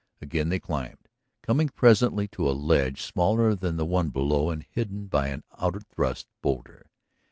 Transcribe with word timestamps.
Again 0.19 0.49
they 0.49 0.57
climbed, 0.57 1.07
coming 1.43 1.69
presently 1.69 2.27
to 2.29 2.49
a 2.49 2.53
ledge 2.57 3.03
smaller 3.03 3.53
than 3.53 3.77
the 3.77 3.85
one 3.85 4.09
below 4.09 4.49
and 4.49 4.63
hidden 4.67 5.05
by 5.05 5.27
an 5.27 5.43
outthrust 5.61 6.25
boulder. 6.41 6.89